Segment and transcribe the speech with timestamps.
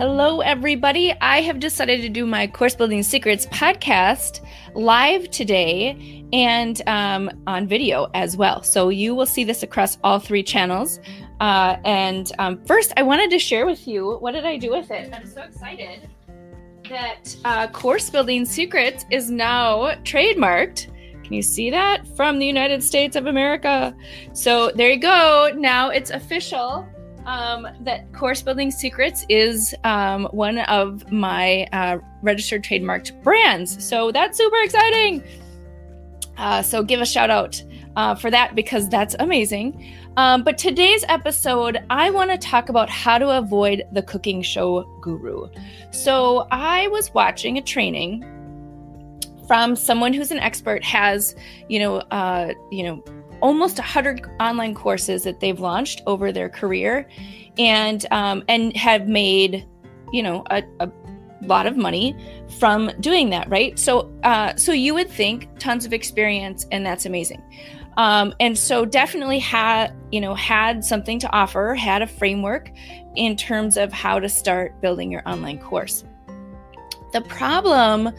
[0.00, 1.12] Hello, everybody.
[1.20, 4.42] I have decided to do my Course Building Secrets podcast
[4.72, 8.62] live today and um, on video as well.
[8.62, 11.00] So you will see this across all three channels.
[11.40, 14.90] Uh, and um, first, I wanted to share with you what did I do with
[14.90, 15.12] it?
[15.12, 16.08] I'm so excited
[16.88, 20.86] that uh, Course Building Secrets is now trademarked.
[21.24, 23.94] Can you see that from the United States of America?
[24.32, 25.52] So there you go.
[25.54, 26.88] Now it's official
[27.26, 33.82] um, that Course Building Secrets is um, one of my uh, registered trademarked brands.
[33.84, 35.22] So that's super exciting.
[36.36, 37.62] Uh, so give a shout out
[37.96, 39.94] uh, for that because that's amazing.
[40.16, 44.82] Um, but today's episode, I want to talk about how to avoid the cooking show
[45.00, 45.48] guru.
[45.90, 48.24] So I was watching a training
[49.46, 51.34] from someone who's an expert, has
[51.68, 53.04] you know, uh, you know,
[53.40, 57.08] almost 100 online courses that they've launched over their career
[57.58, 59.66] and um, and have made
[60.12, 60.90] you know a, a
[61.42, 62.14] lot of money
[62.58, 63.78] from doing that right?
[63.78, 67.42] So uh, so you would think tons of experience and that's amazing.
[67.96, 72.70] Um, and so definitely had you know had something to offer had a framework
[73.16, 76.04] in terms of how to start building your online course.
[77.12, 78.10] The problem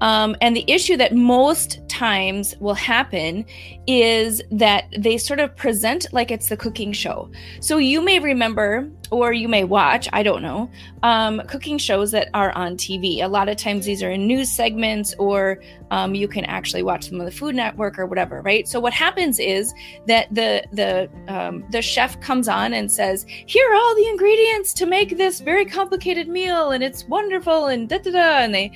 [0.00, 3.44] um, and the issue that most times will happen
[3.86, 7.30] is that they sort of present like it's the cooking show.
[7.60, 10.70] So you may remember, or you may watch, I don't know,
[11.02, 13.22] um, cooking shows that are on TV.
[13.22, 15.60] A lot of times these are in news segments, or
[15.90, 18.68] um, you can actually watch them on the Food Network or whatever, right?
[18.68, 19.72] So what happens is
[20.06, 24.72] that the the um, the chef comes on and says, "Here are all the ingredients
[24.74, 28.70] to make this very complicated meal, and it's wonderful," and da da da, and they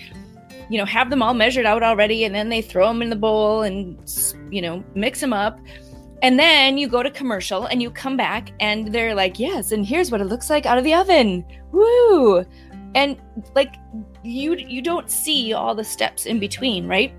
[0.68, 3.16] you know, have them all measured out already, and then they throw them in the
[3.16, 3.98] bowl and,
[4.50, 5.58] you know, mix them up.
[6.22, 9.84] And then you go to commercial and you come back and they're like, yes, and
[9.84, 11.44] here's what it looks like out of the oven.
[11.72, 12.44] Woo!
[12.94, 13.16] And
[13.56, 13.74] like
[14.22, 17.12] you you don't see all the steps in between, right?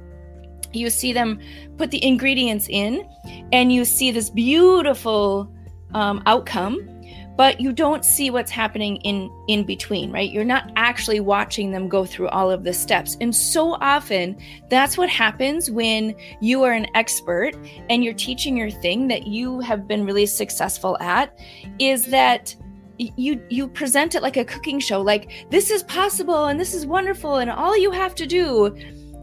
[0.72, 1.40] You see them
[1.78, 3.08] put the ingredients in
[3.52, 5.54] and you see this beautiful
[5.94, 6.88] um, outcome
[7.36, 10.32] but you don't see what's happening in in between right?
[10.32, 13.18] You're not actually watching them go through all of the steps.
[13.22, 14.38] And so often
[14.70, 17.56] that's what happens when you are an expert
[17.90, 21.38] and you're teaching your thing that you have been really successful at
[21.80, 22.56] is that
[22.98, 26.86] you you present it like a cooking show like this is possible and this is
[26.86, 28.76] wonderful and all you have to do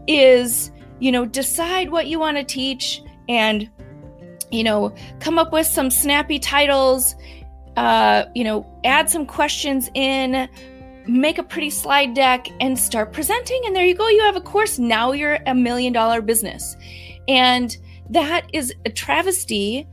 [0.07, 3.69] is you know decide what you want to teach and
[4.51, 7.15] you know come up with some snappy titles
[7.77, 10.47] uh, you know, add some questions in,
[11.07, 13.61] make a pretty slide deck, and start presenting.
[13.65, 14.07] And there you go.
[14.07, 14.79] You have a course.
[14.79, 16.75] Now you're a million dollar business.
[17.27, 17.75] And
[18.09, 19.87] that is a travesty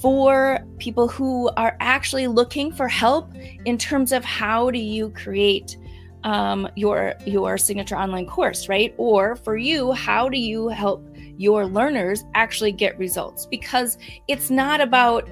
[0.00, 3.32] for people who are actually looking for help
[3.64, 5.76] in terms of how do you create
[6.24, 8.94] um, your your signature online course, right?
[8.96, 11.06] Or for you, how do you help
[11.36, 13.46] your learners actually get results?
[13.46, 15.28] Because it's not about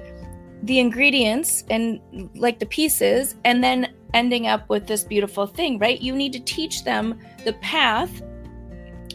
[0.63, 1.99] the ingredients and
[2.35, 6.01] like the pieces and then ending up with this beautiful thing, right?
[6.01, 8.21] You need to teach them the path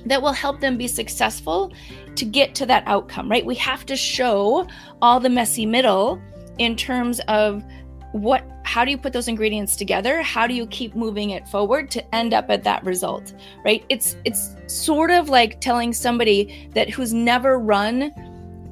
[0.07, 1.73] that will help them be successful
[2.17, 3.45] to get to that outcome, right?
[3.45, 4.67] We have to show
[5.01, 6.21] all the messy middle
[6.59, 7.65] in terms of
[8.13, 11.91] what how do you put those ingredients together how do you keep moving it forward
[11.91, 13.33] to end up at that result
[13.65, 18.13] right it's it's sort of like telling somebody that who's never run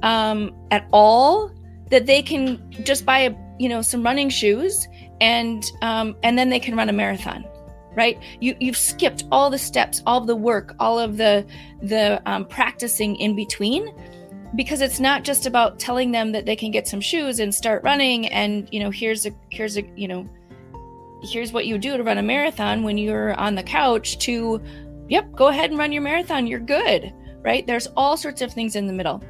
[0.03, 1.51] um, at all
[1.91, 4.89] that they can just buy a you know some running shoes
[5.21, 7.45] and um, and then they can run a marathon
[7.95, 8.23] right?
[8.41, 11.45] You you've skipped all the steps all the work all of the
[11.83, 13.93] the um, practicing in between
[14.55, 17.83] because it's not just about telling them that they can get some shoes and start
[17.83, 20.29] running and you know here's a here's a you know
[21.23, 24.61] here's what you do to run a marathon when you're on the couch to
[25.09, 26.47] yep go ahead and run your marathon.
[26.47, 27.13] You're good
[27.43, 27.67] right?
[27.67, 29.23] There's all sorts of things in the middle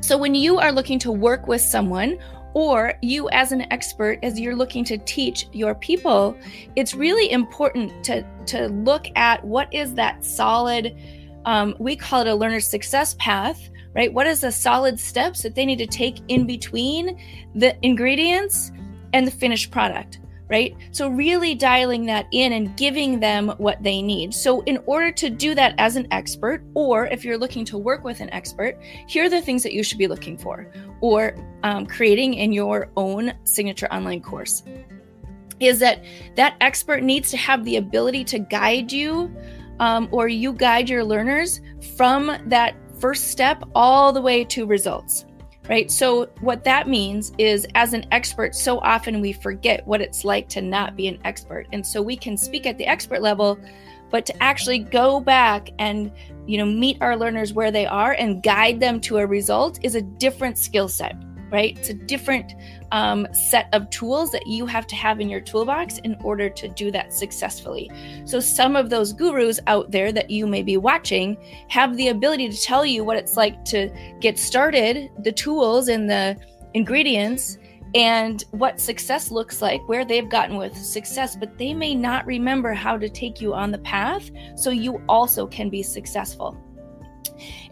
[0.00, 2.18] so, when you are looking to work with someone,
[2.54, 6.36] or you as an expert, as you're looking to teach your people,
[6.76, 10.96] it's really important to, to look at what is that solid,
[11.44, 14.12] um, we call it a learner success path, right?
[14.12, 17.20] What is the solid steps that they need to take in between
[17.54, 18.72] the ingredients
[19.12, 20.20] and the finished product?
[20.48, 20.76] Right?
[20.92, 24.34] So, really dialing that in and giving them what they need.
[24.34, 28.04] So, in order to do that as an expert, or if you're looking to work
[28.04, 31.86] with an expert, here are the things that you should be looking for or um,
[31.86, 34.62] creating in your own signature online course.
[35.60, 36.04] Is that
[36.36, 39.34] that expert needs to have the ability to guide you
[39.80, 41.60] um, or you guide your learners
[41.96, 45.24] from that first step all the way to results
[45.68, 45.90] right?
[45.90, 50.48] So, what that means is, as an expert, so often we forget what it's like
[50.50, 51.66] to not be an expert.
[51.72, 53.58] And so, we can speak at the expert level,
[54.10, 56.10] but to actually go back and
[56.46, 59.94] you know meet our learners where they are and guide them to a result is
[59.94, 61.14] a different skill set
[61.50, 62.54] right it's a different
[62.92, 66.68] um, set of tools that you have to have in your toolbox in order to
[66.68, 67.90] do that successfully.
[68.24, 71.36] So, some of those gurus out there that you may be watching
[71.68, 73.90] have the ability to tell you what it's like to
[74.20, 76.36] get started, the tools and the
[76.74, 77.58] ingredients,
[77.94, 82.74] and what success looks like, where they've gotten with success, but they may not remember
[82.74, 86.56] how to take you on the path so you also can be successful.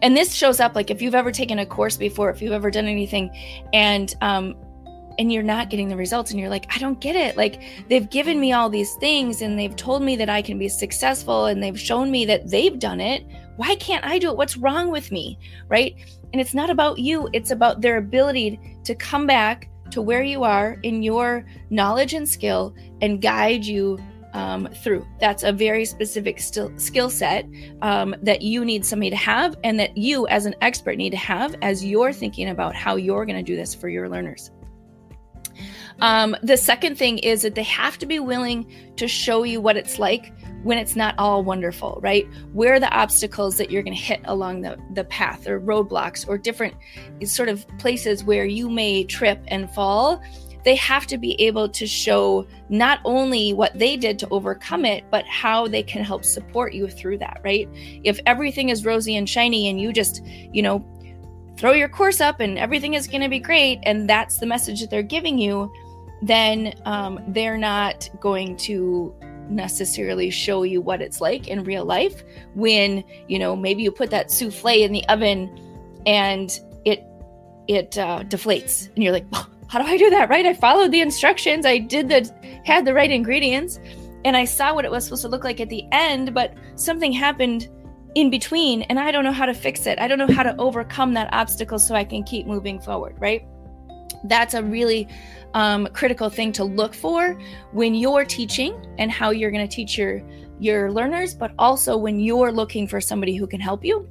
[0.01, 2.71] And this shows up like if you've ever taken a course before, if you've ever
[2.71, 3.29] done anything,
[3.73, 4.55] and um,
[5.19, 7.37] and you're not getting the results and you're like i don't get it.
[7.37, 10.69] Like they've given me all these things and they've told me that i can be
[10.69, 13.25] successful and they've shown me that they've done it.
[13.55, 14.37] Why can't i do it?
[14.37, 15.39] What's wrong with me?
[15.67, 15.95] Right?
[16.33, 20.43] And it's not about you it's about their ability to come back to where you
[20.43, 23.97] are in your knowledge and skill and guide you
[24.37, 25.05] um, through.
[25.19, 27.45] That's a very specific st- skill set
[27.81, 31.17] um, that you need somebody to have, and that you, as an expert, need to
[31.17, 34.51] have as you're thinking about how you're going to do this for your learners.
[35.99, 39.75] Um, the second thing is that they have to be willing to show you what
[39.75, 40.31] it's like
[40.61, 42.27] when it's not all wonderful, right?
[42.53, 46.27] Where are the obstacles that you're going to hit along the, the path or roadblocks
[46.27, 46.75] or different
[47.25, 50.21] sort of places where you may trip and fall?
[50.67, 55.05] They have to be able to show not only what they did to overcome it,
[55.09, 57.69] but how they can help support you through that, right?
[58.03, 60.85] If everything is rosy and shiny and you just, you know,
[61.55, 64.81] throw your course up and everything is going to be great, and that's the message
[64.81, 65.71] that they're giving you,
[66.21, 69.15] then um, they're not going to
[69.47, 72.25] necessarily show you what it's like in real life
[72.55, 75.49] when you know maybe you put that souffle in the oven
[76.05, 77.05] and it
[77.69, 80.45] it uh, deflates and you're like oh, how do i do that right?
[80.45, 81.65] I followed the instructions.
[81.65, 82.31] I did the
[82.65, 83.79] had the right ingredients
[84.25, 87.11] and i saw what it was supposed to look like at the end but something
[87.11, 87.69] happened
[88.15, 89.99] in between and i don't know how to fix it.
[89.99, 93.45] I don't know how to overcome that obstacle so i can keep moving forward right?
[94.23, 95.07] That's a really
[95.53, 97.39] um, critical thing to look for
[97.71, 100.21] when you're teaching and how you're going to teach your
[100.59, 104.09] your learners but also when you're looking for somebody who can help you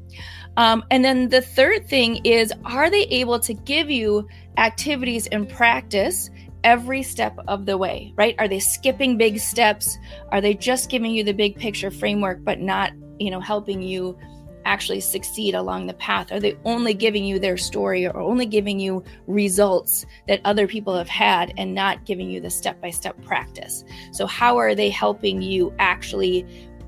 [0.56, 4.26] um, and then the third thing is are they able to give you
[4.56, 6.30] activities and practice
[6.64, 9.98] every step of the way right are they skipping big steps
[10.32, 14.18] are they just giving you the big picture framework but not you know helping you
[14.66, 16.30] actually succeed along the path?
[16.32, 20.94] Are they only giving you their story or only giving you results that other people
[20.94, 23.84] have had and not giving you the step by step practice?
[24.12, 26.44] So, how are they helping you actually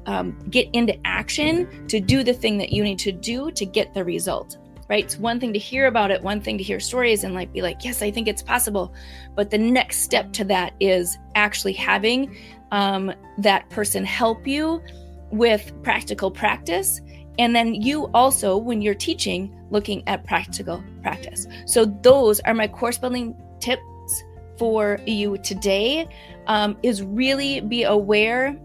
[0.08, 3.94] um, get into action to do the thing that you need to do to get
[3.94, 4.56] the result?
[4.88, 5.04] Right?
[5.04, 7.60] It's one thing to hear about it, one thing to hear stories and like be
[7.60, 8.94] like, yes, I think it's possible.
[9.36, 12.34] But the next step to that is actually having
[12.72, 14.82] um, that person help you
[15.30, 17.02] with practical practice
[17.38, 21.46] and then you also, when you're teaching, looking at practical practice.
[21.66, 24.24] So those are my course building tips
[24.58, 26.08] for you today.
[26.48, 28.58] Um, is really be aware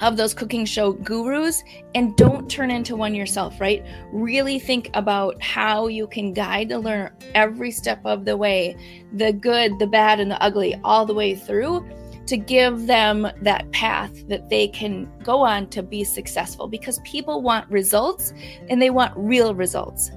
[0.00, 1.64] of those cooking show gurus
[1.94, 3.84] and don't turn into one yourself, right?
[4.12, 8.76] Really think about how you can guide the learner every step of the way,
[9.12, 11.86] the good, the bad, and the ugly, all the way through
[12.26, 17.40] to give them that path that they can go on to be successful because people
[17.40, 18.34] want results
[18.68, 20.10] and they want real results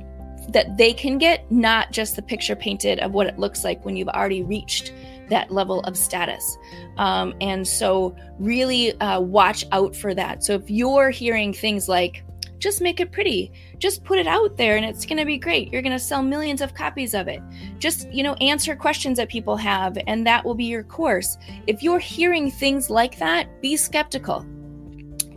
[0.49, 3.95] that they can get, not just the picture painted of what it looks like when
[3.95, 4.91] you've already reached
[5.31, 6.57] that level of status.
[6.97, 10.43] Um, and so, really uh, watch out for that.
[10.43, 12.23] So, if you're hearing things like,
[12.59, 13.51] just make it pretty.
[13.79, 15.73] Just put it out there and it's going to be great.
[15.73, 17.41] You're going to sell millions of copies of it.
[17.79, 21.37] Just, you know, answer questions that people have and that will be your course.
[21.65, 24.45] If you're hearing things like that, be skeptical.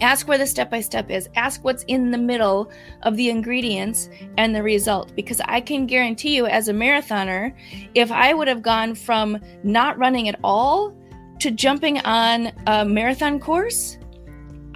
[0.00, 1.28] Ask where the step by step is.
[1.36, 2.70] Ask what's in the middle
[3.02, 5.14] of the ingredients and the result.
[5.14, 7.54] Because I can guarantee you, as a marathoner,
[7.94, 10.94] if I would have gone from not running at all
[11.40, 13.98] to jumping on a marathon course,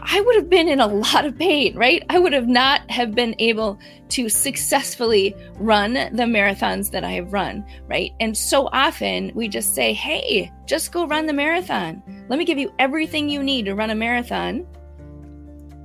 [0.01, 2.03] I would have been in a lot of pain, right?
[2.09, 3.79] I would have not have been able
[4.11, 8.13] to successfully run the marathons that I have run, right?
[8.21, 12.03] And so often we just say, "Hey, just go run the marathon.
[12.29, 14.67] Let me give you everything you need to run a marathon."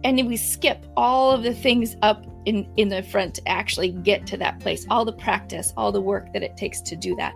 [0.04, 4.28] And we skip all of the things up in in the front to actually get
[4.28, 7.34] to that place, all the practice, all the work that it takes to do that.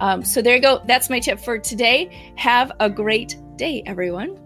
[0.00, 0.82] Um, so there you go.
[0.86, 2.32] That's my tip for today.
[2.36, 4.45] Have a great day, everyone.